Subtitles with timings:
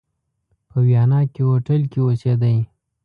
[0.69, 2.57] په ویانا کې هوټل کې اوسېدی.